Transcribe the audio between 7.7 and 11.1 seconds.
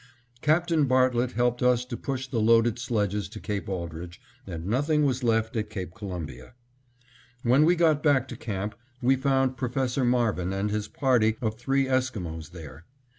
got back to camp we found Professor Marvin and his